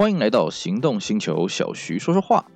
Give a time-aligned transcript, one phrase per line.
[0.00, 2.46] 欢迎来到行动星球，小徐说说话。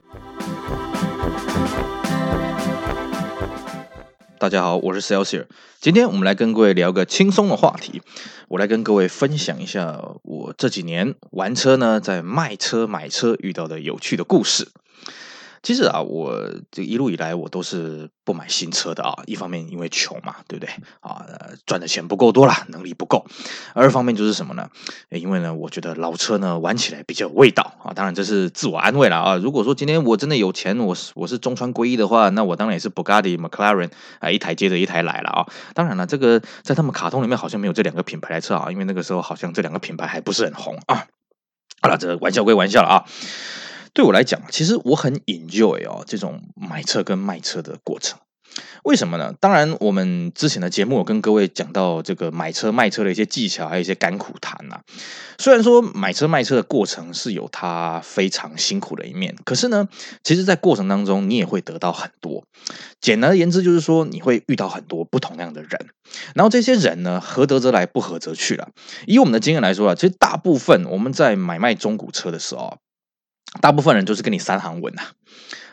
[4.38, 5.44] 大家好，我是 Celsius，
[5.78, 8.00] 今天我们来跟各位聊个轻松的话题。
[8.48, 14.68] 我来跟各位分享一下我这几年玩车呢，在卖车买车遇到的有趣的故事。
[15.64, 16.38] 其实啊，我
[16.70, 19.14] 这一路以来我都是不买新车的啊。
[19.24, 20.70] 一方面因为穷嘛，对不对
[21.00, 21.24] 啊？
[21.64, 23.24] 赚的钱不够多啦，能力不够。
[23.72, 24.68] 二方面就是什么呢？
[25.08, 27.94] 因为呢，我觉得老车呢玩起来比较有味道啊。
[27.94, 29.36] 当然这是自我安慰了啊。
[29.36, 35.46] 如果说今天我真的有钱，我是我是中川归一的话，那我当然也是 Bugatti、McLaren 啊，一台接着一台来了啊。
[35.72, 41.06] 当然了，这个在他们卡通里面好像没有这两个品牌来车啊，因为那个时候好像这两个品牌还不是很红啊。
[41.80, 43.04] 好了，这玩笑归玩笑了啊。
[43.94, 48.18] 对我来讲，其实我很 enjoy 哦，这种买车跟卖车的过程。
[48.82, 49.32] 为什么呢？
[49.40, 54.80] 当然，我们之前的节目有跟各位讲到这个买车卖车的一些技巧，还有一些甘苦谈呐。
[55.38, 59.88] 虽然说买车卖车的过程是有它非常辛苦的一面，可是呢，
[60.24, 62.44] 其实，在过程当中你也会得到很多。
[63.00, 65.70] 简而言之，就是说你会遇到很多不同样的人，
[66.34, 68.70] 然后这些人呢，合得则来，不合则去了。
[69.06, 72.78] 以我们的经验来说啊，其实大部分我们在买卖中古车的时候。
[73.60, 75.12] 大部分人都是跟你三行文啊，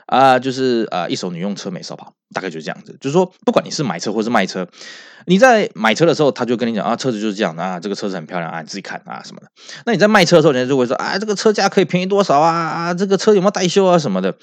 [0.05, 2.97] 啊，就是啊，一手女用车没少跑，大概就是这样子。
[2.99, 4.67] 就是说，不管你是买车或是卖车，
[5.25, 9.47] 你在买车的时候，他就跟你讲啊，车子就是这样啊，这个车子很漂亮啊，你自己看啊什么的。
[9.85, 12.93] 那你在卖车的时候，人家就会说啊，这个车价可以便宜多少啊？
[12.93, 14.35] 这个车有没有代修啊什么的。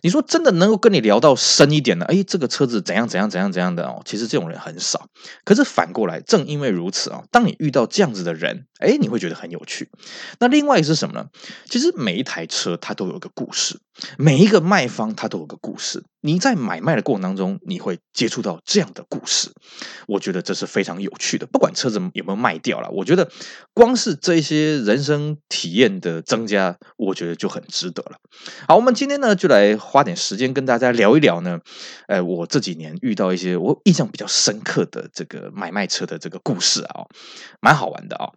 [0.00, 5.06] 你说真的能够跟你聊到深一点的，哎，这个车子怎样怎样怎样怎样的哦，其实这种人很少。
[5.44, 9.90] 可是反过来，正因为如此啊，当你遇到这样子的人，哎，你会觉得很有趣。
[10.38, 11.26] 那另外是什么呢？
[11.68, 13.80] 其实每一台车它都有一个故事，
[14.16, 16.04] 每一个卖方它都有个故事。
[16.20, 19.50] 你在买卖的过程当中，你会接触到这样的故事，
[20.06, 21.46] 我觉得这是非常有趣的。
[21.46, 23.30] 不管车子有没有卖掉了，我觉得
[23.72, 28.18] 光是这些人生体验的增加，我觉得就很值得了。
[28.66, 31.60] 好，我们今天呢就来花点时间跟大家聊一聊呢，
[32.08, 37.06] 呃，我这几年遇到一些我印象比较深刻的这个买卖车的这个故事啊，
[37.60, 38.32] 蛮好玩的啊。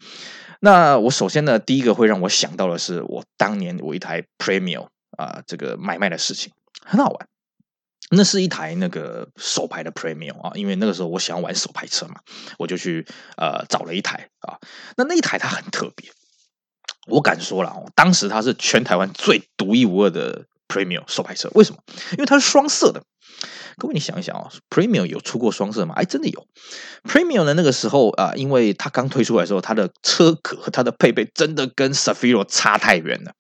[0.60, 6.52] 那我首先呢，第一个会让我想到的是我当年我一台 Premium 啊，这个买卖的事情
[6.86, 7.28] 很好玩。
[8.14, 12.16] 那是一台那个手排的 Premium 啊，因为那个时候我想要玩手排车嘛，
[12.60, 13.06] 我就去
[13.38, 14.60] 呃找了一台啊。
[14.98, 16.12] 那那一台它很特别，
[17.08, 21.50] 我敢说了哦，当时它是全台湾最独一无二的 Premium 手排车。
[21.54, 21.80] 为什么？
[22.12, 23.02] 因为它是双色的。
[23.78, 25.96] 各位你想一想啊，Premium 有出过双色吗？
[25.96, 26.46] 哎，真的有。
[27.04, 33.32] Premium 的那个时候啊，因为它刚推出来的时候，它的车壳和它的配备真的跟 Safiro 差太远了，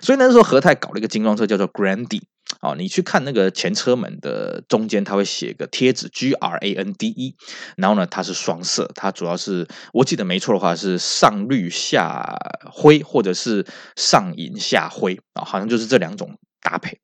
[0.00, 2.22] 所以那时候和泰搞了一个精装车，叫做 Grandi。
[2.60, 7.36] 哦，你去看那个前车门的中间，它会写个贴纸 G R A N D E，
[7.76, 12.38] 然后呢，它是双色，它主要是我记得没错的话是上绿下
[12.70, 13.66] 灰，或者是
[13.96, 17.00] 上银下灰啊，好像就是这两种搭配。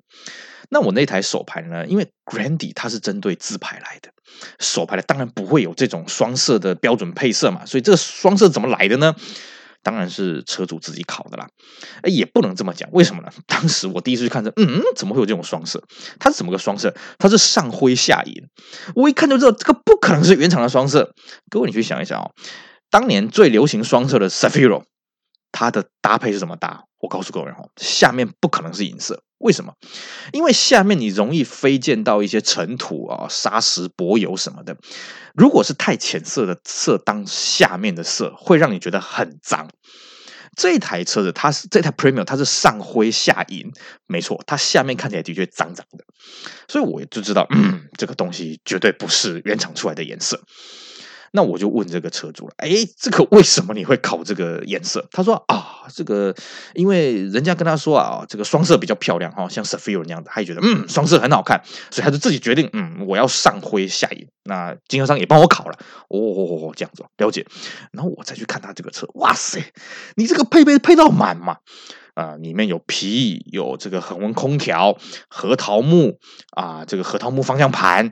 [0.68, 4.10] 那我那台手牌呢，因为 Grande 它是针对自拍来的，
[4.60, 9.16] 手牌的当然不会有这种双色的标准配色嘛，所以这个双色怎么来的呢？
[9.82, 11.48] 当然是车主自己考的啦，
[12.02, 13.28] 哎，也不能这么讲，为什么呢？
[13.46, 15.82] 当时我第一次去看车，嗯，怎么会有这种双色？
[16.18, 16.94] 它是怎么个双色？
[17.18, 18.34] 它是上灰下银，
[18.94, 21.14] 我一看就知道这个不可能是原厂的双色。
[21.48, 22.30] 各位，你去想一想哦，
[22.90, 24.82] 当年最流行双色的 Safiro，
[25.52, 26.84] 它的搭配是怎么搭？
[26.98, 29.22] 我告诉各位哦，下面不可能是银色。
[29.38, 29.72] 为什么？
[30.32, 34.76] 因为下面你容易飞溅到一些尘土啊、砂石、柏油什么的。
[35.34, 39.70] 如果是太浅色的色当下面的色，会让你觉得很脏。
[40.56, 43.72] 这台车子它是这台 Premium，它是上灰下银，
[44.06, 46.04] 没错，它下面看起来的确脏脏的。
[46.68, 50.42] 所以我就知道，嗯，这个东西绝对不是原厂出来的颜色。
[51.32, 55.06] 那我就问这个车主了，哎，这个为什么你会考这个颜色？
[55.12, 56.34] 他说啊，这个
[56.74, 64.26] 因为人家跟他说啊，这个双色比较漂亮哈，像 Safiro 那样的，他也觉得嗯，双色很好看，所以他就自己决定，嗯，我要上灰下银。
[64.44, 67.46] 那经销商也帮我考了，哦，这样子了解。
[67.92, 69.62] 然后我再去看他这个车，哇塞，
[70.16, 71.58] 你这个配备配到满嘛？
[72.14, 74.98] 啊、里面有皮，有这个恒温空调，
[75.28, 76.18] 核桃木
[76.50, 78.10] 啊，这个核桃木方向盘，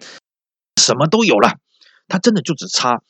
[0.80, 1.56] 什么都有了。
[2.08, 3.02] 它真的就只差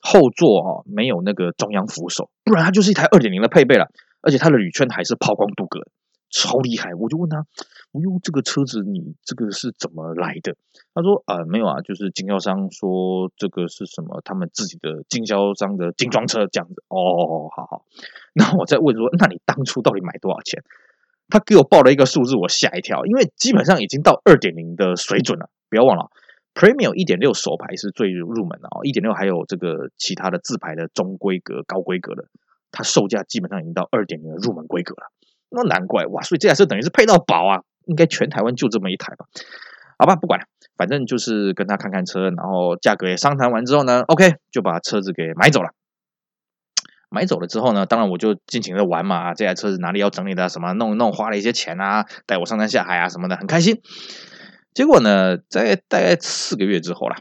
[0.00, 3.86] 后座哈、哦，没有那个中央扶手，不然它就是一台二点零的配备了。
[4.22, 5.84] 而且它的铝圈还是抛光镀铬，
[6.30, 6.94] 超厉害！
[6.98, 7.44] 我就问他，
[7.92, 10.56] 我用这个车子你这个是怎么来的？
[10.94, 16.82] 他说啊、呃，没有啊，就是经销商说这个是什么，他们自己的经销商的精装车这样子。
[16.88, 17.84] 哦，好好。
[18.32, 20.64] 那我再问说，那你当初到底买多少钱？
[21.28, 25.50] 他给我报了一个数字，我吓一跳，因为基本上已经到二点零的水准了。
[25.68, 26.08] 不要忘了。
[26.54, 32.24] Premium 一点六手排是最入门的哦，一点六还有这个其他的自排的中规格、高规格的，
[32.70, 35.10] 它售价基本上已经到二点零的入门规格了。
[35.50, 39.26] 那难怪哇，所以这台车等于是配到宝啊，应该全台湾就这么一台吧？
[39.98, 40.46] 好吧，不管了，
[40.76, 45.70] 反正就是跟他看看车，然后价格也商谈完之后呢，OK 就把车子给买走了。
[47.10, 53.80] 买走了之后呢，当然我就尽情的玩嘛，这台车子哪里要整理的，什么弄一弄，花了一些钱啊，带我上山下海啊什么的，很开心。
[54.74, 57.16] 结果呢，在大概四个月之后啦，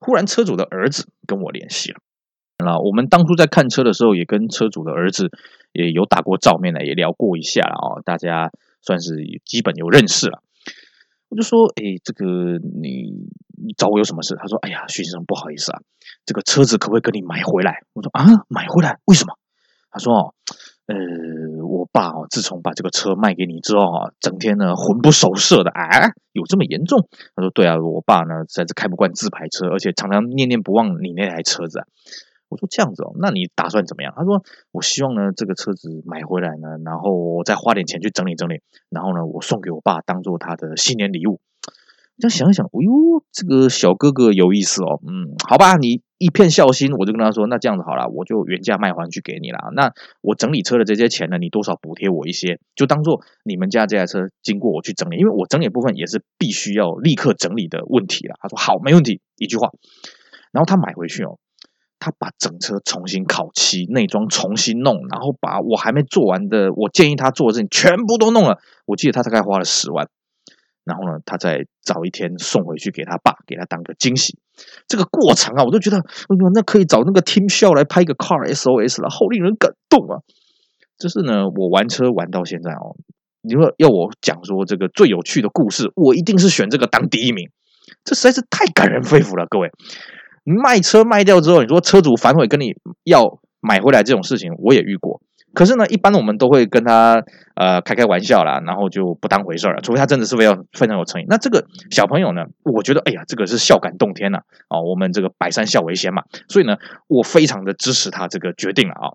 [0.00, 2.00] 忽然车主的儿子跟我联系了。
[2.58, 5.30] 那我们当初在看车的时候，也跟车主的儿子
[5.72, 8.50] 也有打过照面的，也聊过一下了哦，大家
[8.82, 9.16] 算是
[9.46, 10.42] 基本有认识了。
[11.28, 14.34] 我就说，哎，这个你你找我有什么事？
[14.36, 15.80] 他说，哎呀，徐先生不好意思啊，
[16.26, 17.84] 这个车子可不可以跟你买回来？
[17.92, 18.98] 我说啊，买回来？
[19.04, 19.38] 为什么？
[19.92, 20.34] 他说哦，
[20.90, 20.96] 呃，
[21.64, 27.06] 我爸哦，自从把这个车卖给你之后啊，整天呢魂不守舍的，啊，有这么严重？
[27.36, 31.86] 他说对啊，我爸呢实在是开不惯自排车，而且常常念念不忘你那台车子啊。
[32.48, 34.12] 我说这样子哦，那你打算怎么样？
[34.16, 34.42] 他说，
[34.72, 41.38] 我希望呢这个车子买回来呢，然后我再花点钱去整理整理，然后呢我送给我爸当做他的新年礼物。
[42.20, 45.00] 这样想想，哎呦，这个小哥哥有意思哦。
[45.02, 49.58] 嗯，好吧，你一片孝心，我就跟他说，那这样子好了，我就原价卖还去给你了。
[49.74, 58.36] 那我整理车的这些钱呢，你多少补贴我一些，就当做你们家这台车经过我去整理，因为我整理部分也是必须要立刻整理的问题了。
[58.40, 59.70] 他说好，没问题，一句话。
[60.52, 61.38] 然后他买回去哦。
[62.02, 68.56] 他把整车重新烤漆，内装重新弄，然后把我还没做完的，我建议他做的事情全部都弄了。
[68.86, 70.08] 我记得他大概花了十万，
[70.84, 74.38] 然后呢，他再找一天送回去给他爸，给他当个惊喜。
[74.86, 80.20] 这个过程啊，我都觉得，哎呦，那可以找那个 Tim Shaw 来拍一个 Car SOS 了，好令人感动啊！
[80.98, 82.96] 就是呢，我玩车玩到现在哦，
[83.42, 87.48] 你说要我讲说这个最有趣的故事，我一定是选这个当第一名。
[88.04, 89.70] 这实在是太感人肺腑了，各位。
[90.44, 92.74] 卖车卖掉之后，你说车主反悔跟你
[93.04, 95.20] 要买回来这种事情，我也遇过。
[95.60, 97.22] 可是呢，一般我们都会跟他
[97.54, 99.82] 呃开开玩笑啦，然后就不当回事儿了。
[99.82, 101.26] 除非他真的是非常非常有诚意。
[101.28, 106.78] 那这个小朋友呢，我觉得哎呀，这个是孝感动天呐啊、我们这个百善孝为先嘛，所以呢，
[107.08, 109.12] 我非常的支持他这个决定了啊。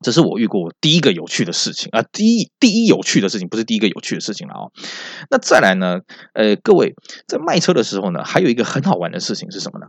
[0.00, 4.64] 这是我遇过第一个有趣的事情啊，第一第一有趣的事情，不是第一个有趣的事情了啊。
[5.30, 6.00] 那再来呢，
[6.34, 6.94] 呃，各位
[7.26, 9.86] 在卖车的时候呢，还有一个很好玩的事情是什么呢？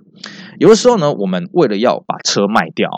[0.58, 2.90] 有的时候呢，我们为了要把车卖掉，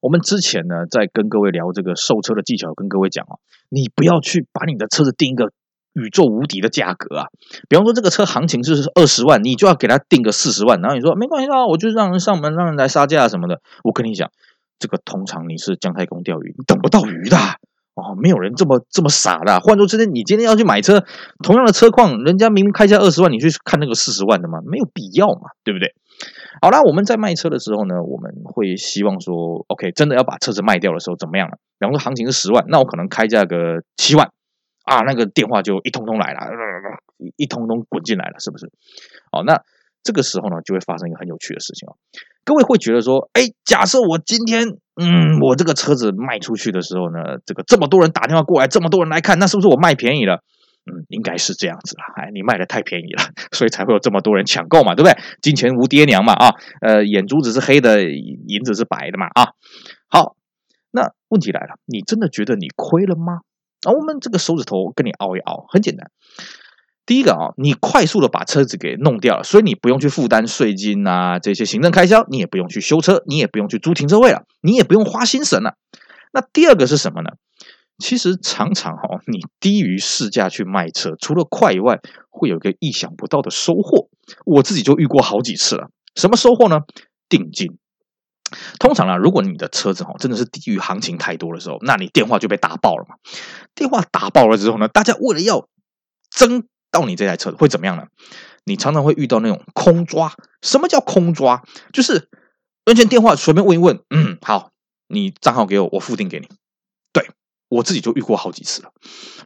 [0.00, 3.36] 我们之前呢在跟各位聊这个售车的技巧，跟各位讲啊，
[3.68, 5.52] 你不要去把你的车子定一个
[5.92, 7.26] 宇宙无敌的价格啊。
[7.68, 13.60] 比方说这个车行情是二十万，你就要给他定个四十万，然后你说没关系啊，我就让人上门，让人来杀价什么的。
[13.84, 14.30] 我跟你讲。
[14.82, 17.36] 这个通常你是姜太公钓鱼，你等不到鱼的
[17.94, 19.60] 哦，没有人这么这么傻的。
[19.60, 21.04] 换做今天，你今天要去买车，
[21.44, 24.58] 同样的车况，人家明明开价二十万，你去看那个四十万的吗？
[24.66, 25.94] 没有必要嘛，对不对？
[26.60, 31.58] 好啦，我们在卖车的时候呢，我们会希望说，OK，真的要把车子卖掉的时候怎么样了？
[31.78, 34.26] 比方说行情是十万，那我可能开价个七万
[34.84, 36.40] 啊，那个电话就一通通来了，
[37.36, 38.68] 一通通滚进来了，是不是？
[39.30, 39.60] 好，那
[40.02, 41.94] 这个时候呢，就会发生一个很有趣的事情哦。
[42.44, 44.66] 各位会觉得说，哎，假设我今天，
[44.96, 50.42] 嗯，我这个车子卖出去的时候呢，这个这么多人打电话过来，这么多人来看，那是不是我卖便宜了？
[50.84, 52.02] 嗯，应该是这样子了。
[52.16, 53.22] 哎，你卖的太便宜了，
[53.52, 55.16] 所以才会有这么多人抢购嘛，对不对？
[55.40, 59.52] 金钱无爹娘嘛，啊，呃，眼珠子是黑的，银子是白的嘛，啊。
[60.08, 60.34] 好，
[60.90, 63.42] 那问题来了，你真的觉得你亏了吗？
[63.86, 66.10] 啊，我们这个手指头跟你凹一凹，很简单。
[67.04, 75.74] 第一个啊，你快速的把车子给弄掉了，所以你不用去负担税金啊这些行政开销，你也不用去修车，你也不用去租停车位了，你也不用花心神了。
[76.32, 77.30] 那第二个是什么呢？
[77.98, 84.08] 其实常常哈，你低于市价去卖车，除了快以外，会有一个意想不到的收获。
[84.46, 85.90] 我自己就遇过好几次了。
[86.14, 86.80] 什么收获呢？
[87.28, 87.78] 定金。
[88.78, 93.16] 通常啊，如果你的车子哈真的是低于行情太多的时候，那你电话就被打爆了嘛。
[93.74, 95.66] 电话打爆了之后呢，大家为了要
[96.30, 96.64] 争。
[96.92, 98.06] 到你这台车会怎么样呢？
[98.64, 100.32] 你常常会遇到那种空抓。
[100.60, 101.64] 什么叫空抓？
[101.92, 102.28] 就是
[102.84, 104.70] 完全电话随便问一问，嗯，好，
[105.08, 106.48] 你账号给我，我付定给你。
[107.72, 108.92] 我自己就遇过好几次了。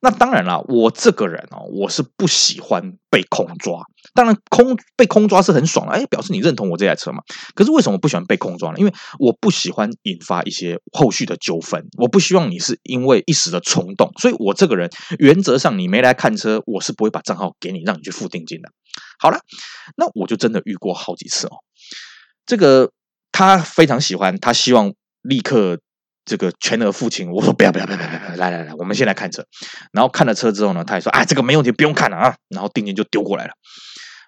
[0.02, 3.84] 那当然了，我这个人哦，我是不喜欢被空抓。
[4.14, 7.22] 当然，空被空抓是很爽的，哎，表示你认同我这台车嘛。
[7.54, 8.78] 可是为什么不喜欢被空抓呢？
[8.78, 11.86] 因为我不喜欢引发一些后续的纠纷。
[11.98, 14.90] 我不希望你是因为一时的冲动，所以我这个人
[15.20, 18.70] 原则上你没来看车，我是不会把账号给你，让你去付定金的。
[19.20, 19.38] 好了，
[19.96, 21.58] 那我就真的遇过好几次哦。
[22.44, 22.90] 这个
[23.30, 24.92] 他非常喜欢，他希望
[25.22, 25.78] 立刻。
[26.26, 29.46] 这个全额付清，我说不要不要不要不要，来来来，我们先来看车。
[29.92, 32.34] 然后看了车之后呢，他也说，哎，这个没问题，不用看了啊。
[32.48, 33.52] 然后定金就丢过来了。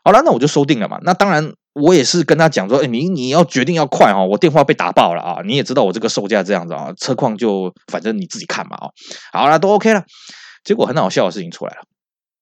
[0.05, 0.99] 好了，那我就收定了嘛。
[1.02, 5.43] 那当然，我也是跟他讲说，哎，你你要决定要快哈，我电话被打爆了啊。
[5.45, 8.88] 你也知道我这个售价这样子啊，车况就反正你自己看嘛啊。
[9.33, 10.05] 好了，都 OK 了。
[10.64, 11.83] 结果很好笑的事情出来了。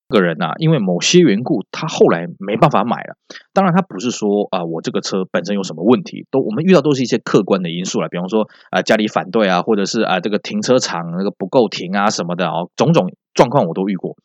[0.08, 3.16] 个人呐，因为某些缘故，他后来没办法买了。
[3.52, 14.16] 当然，他不是说啊，我这个车本身有什么问题，都我们遇到都是一些客观的因素了，比方说啊，家里反对啊，或者是啊，这个停车场那个不够停啊什么的哦，种种状况我都遇过。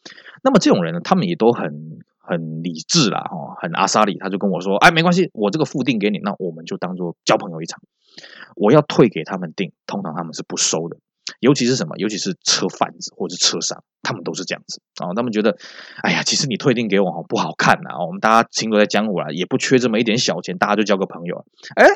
[0.43, 7.79] 那么这种人呢，他们也都很很理智啦，哦，很阿萨里，他就跟我说，哎，没关系，我这个付定给你，那我们就当做交朋友一场。
[8.55, 10.97] 我要退给他们定，通常他们是不收的。
[11.41, 11.97] 尤其是什么？
[11.97, 15.57] 尤其是车贩子或者车商，他们都是这样子啊、他们觉得，
[16.03, 17.97] 哎呀，其实你退订给我不好看呐。
[18.05, 21.43] 我们大家行走在江湖啊，也不缺这么一点小钱，大家就交个朋友。
[21.75, 21.87] 哎，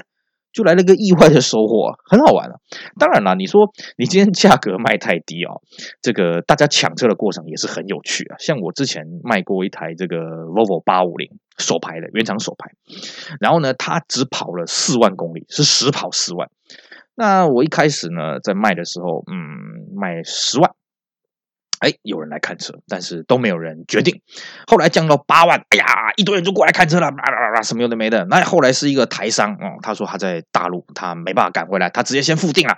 [0.52, 2.56] 就来了个意外的收获，很好玩啊。
[2.98, 5.62] 当然了，你说你今天价格卖太低哦，
[6.02, 8.38] 这个大家抢车的过程也是很有趣啊。
[8.40, 12.72] 像我之前卖过一台这个 Volvo 850手排的原厂手排，
[13.40, 16.50] 然后呢，它只跑了四万公里，是实跑四万。
[17.15, 20.72] 那我一开始呢，在卖的时候，嗯，卖十万，
[21.79, 24.22] 哎，有人来看车，但是都没有人决定。
[24.67, 28.25] 后来降到八万，哎呀，一堆人就过来看车了，啦啦啦，什么有的没的。
[28.25, 32.77] 那后来是一个台商，哦，他说他在大陆，他没办法赶回来，他直接先付定了。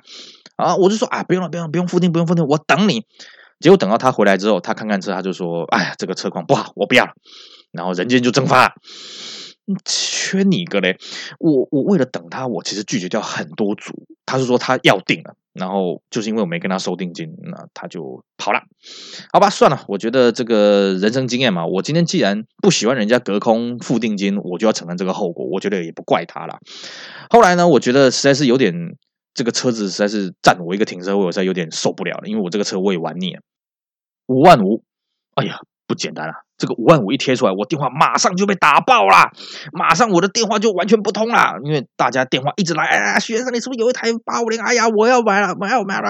[0.55, 3.05] 啊，我就说啊，不用了，不用了，不用付定，不用付定，我等你。
[3.59, 7.13] 结果等到他回来之后，他看看车，他就说，哎呀，这个车况不好，我不要了。
[7.71, 8.73] 然后人间就蒸发了。
[9.83, 10.97] 缺你一个嘞！
[11.39, 14.07] 我我为了等他，我其实拒绝掉很多组。
[14.25, 18.61] 他是说他要定了，然后就是因为我没跟他收定金，那他就跑了。
[19.31, 25.45] 好吧，算了，我觉得这个人生经验嘛，我今天既然不喜欢人家隔空付定金，我就要承担这个后果。
[25.45, 26.59] 我觉得也不怪他了。
[27.29, 28.97] 后来呢，我觉得实在是有点
[29.33, 33.41] 这个车子实在是占我一个停车位，我实在有点受不了了，因为我这个车我也玩腻了。
[34.27, 34.83] 五万五，
[35.35, 35.59] 哎呀！
[35.87, 36.33] 不简单啊！
[36.57, 39.31] 这个五万五一贴出来，我电话马上就被打爆了，
[39.71, 44.59] 马上我的电话就完全不通了，因为大家电话一直来，哎呀，许先生，你是不是有一台八五零？
[44.59, 46.09] 哎呀，我要买了，买了，买了，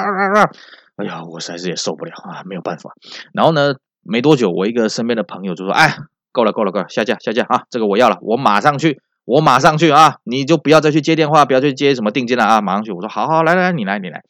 [0.96, 2.92] 哎呀，我实在是也受不了啊，没有办法。
[3.34, 5.98] 然后呢，没多久，我一个身边的朋友就说：“哎，
[6.32, 7.63] 够了，够了，够了，下架，下架啊！
[7.70, 10.16] 这个我要了，我马上去，我马上去啊！
[10.24, 12.62] 你就不要再去接电话，不要去接什么定金了啊！
[12.62, 14.22] 马上去。”我说：“好好，来来，你来，你来。”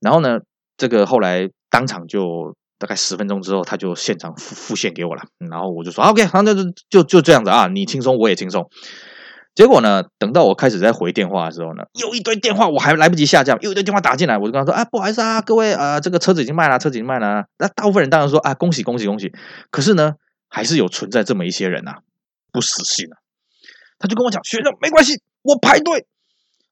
[0.00, 0.38] 然后呢，
[0.76, 2.54] 这个后来当场就。
[2.78, 8.68] 大概十分钟之后，他就现场付付现给我了，然后我就说 OK，好，那就就就这样子啊，你轻松我也轻松。
[9.54, 17.46] 结果呢，等到我开始在回电话的时候呢，又一堆电话，我还来不及下降，又一堆电话打进来，我就跟他说啊，不好意思啊，各位啊、这个车子已经卖了，车子已经卖了。
[17.58, 19.32] 那大部分人当然说啊，恭喜恭喜恭喜。
[19.70, 20.16] 可是呢，
[20.48, 21.98] 还是有存在这么一些人呐、啊，
[22.52, 23.16] 不死心啊。
[23.98, 26.06] 他就跟我讲，学生没关系，我排队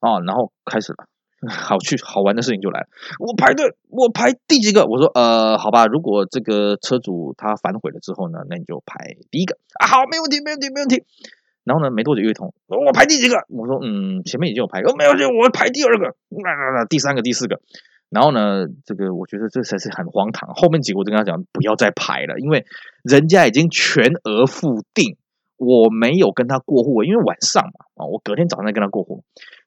[0.01, 1.07] 啊，然后开始了。
[1.51, 2.87] 好去好玩的事情就来了，
[3.19, 4.87] 我排队，我排第几个？
[4.87, 11.05] 我说呃，好吧，如果这个车主他反悔了之后呢，那你就排第一个啊，好，没问题，没问题，没问题。
[11.65, 13.37] 然后呢，没多久又一通，我排第几个？
[13.49, 17.61] 我说嗯，前面已经有排过，没问题，我排第二个，那那那第三个，第四个。
[18.11, 20.53] 然后呢，这个我觉得这才是很荒唐。
[20.55, 22.67] 后面几个我就跟他讲，不要再排了，因为
[23.03, 25.17] 人家已经全额付定，
[25.57, 29.25] 我没有跟他过户，因为晚上嘛啊，我隔天早上再跟他过户。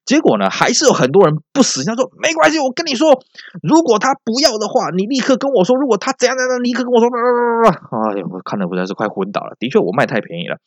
[0.07, 1.91] 结果呢，还是有很多人不死心。
[1.91, 3.11] 他说：“没关系，我跟你说，
[3.61, 5.75] 如果他不要的话，你立刻跟我说。
[5.75, 9.57] 如果他怎样怎样，立刻跟我说。”哎呀，我看的实在是快昏倒了。
[9.59, 10.57] 的确，我卖太便宜了。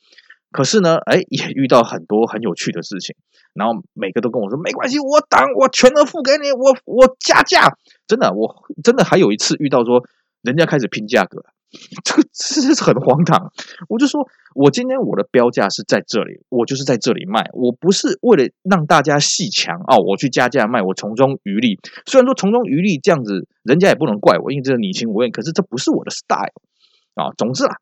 [0.53, 3.17] 可是呢，哎，也遇到很多很有趣的事情。
[3.55, 7.73] 然后每个都跟我说：“没关系，我等，我全额付给你，我我加价。”
[8.07, 8.55] 真的，我
[8.85, 10.05] 真的还有一次遇到说，
[10.43, 11.43] 人家开始拼价格。
[12.05, 13.53] 这个真是很荒唐，
[13.89, 21.79] 我就说，我今天我的标价是在这里，我就是在这里卖，我不是为了让大家戏强哦，我去加价卖，我从中渔利。
[22.07, 26.53] 虽然说从中渔利这样子，人家也不能怪我，因为这是你情我愿，可是这不是我的 style
[27.15, 27.31] 啊。
[27.39, 27.77] 总之啊，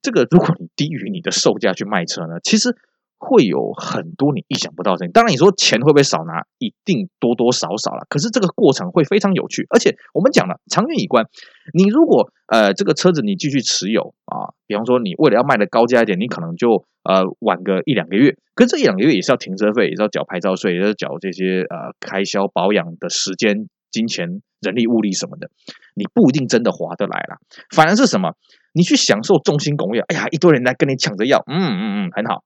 [0.00, 2.76] 这个如果你低于你的售价去卖车呢，其实。
[3.24, 5.08] 会有很多你意想不到的。
[5.08, 6.44] 当然，你说钱会不会少拿？
[6.58, 8.06] 一定多多少少了。
[8.08, 11.26] 可是这个过程会非常有趣，而且我们讲了长远以观。
[11.72, 18.36] 你如果呃这个车子你继续持有啊，比方说你为了要卖的高价一点，你可能就呃晚个一两个月。
[18.54, 25.50] 可这一两个月也是要停车费，也是要缴牌照税，也是要缴这些呃开销保养的时间、金钱、人力物力什么的。
[25.94, 27.38] 你不一定真的划得来了。
[27.74, 28.34] 反而是什么？
[28.76, 30.00] 你去享受众星拱月。
[30.08, 32.42] 哎呀，一堆人来跟你抢着要，嗯嗯嗯，很好。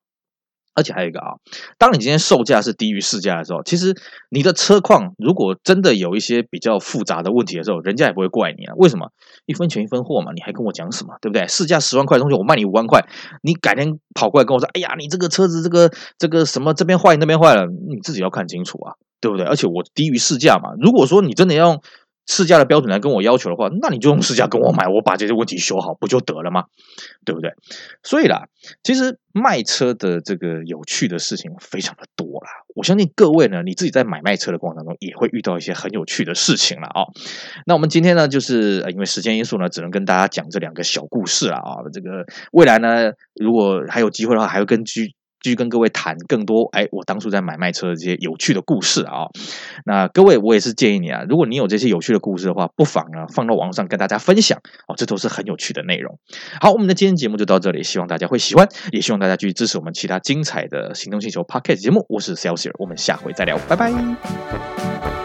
[0.78, 1.34] 而且还有一个啊，
[1.76, 3.96] 当你今天售价是低于市价的时候，其实
[4.30, 8.74] 你的车况如果真的有一些比较复杂的问题的时候，人家也不会怪你啊。
[8.76, 9.10] 为什么？
[9.46, 11.16] 一分钱一分货嘛，你还跟我讲什么？
[11.20, 11.48] 对不对？
[11.48, 13.04] 市价十万块的东西，我卖你五万块，
[13.42, 19.44] 你改天跑过来跟我说，哎呀，你这个车子这个这个什么这边坏那边坏了，你自己要看清楚啊，对不对？
[19.44, 21.82] 而且我低于市价嘛，如果说你真的要用。
[22.28, 26.64] 市价的标准来跟我要求的话，那你就用市价跟我买，我把这些问题修好不就得了吗？
[27.24, 27.50] 对不对？
[28.02, 28.48] 所以啦，
[28.82, 32.50] 其实卖车的这个有趣的事情非常的多啦。
[32.76, 37.08] 我相信各位呢，你自己在买卖车的过程当中也会遇到一些很有趣的事情了啊、
[37.66, 41.80] 那我们今天呢，就是因为时间因素呢，只能跟大家讲这两个小故事了啊。
[41.92, 45.14] 这个未来呢，如果还有机会的话，还会根据。
[45.40, 49.26] 继续跟各位谈更多，哎，我当初在买卖车的这些有趣的故事啊、
[49.84, 56.18] 那各位，我也是建议你啊，如果你有这些有趣的故事的话，不妨啊放到网上跟大家分享哦，这都是很有趣的内容。
[56.60, 62.04] 好，我们的今天节目就到这里，希望大家会喜欢，也希望大家继续支持我们其他精彩的行动星球 Podcast 节目。
[62.08, 65.17] 我是 Celsius，我们下回再聊，拜拜。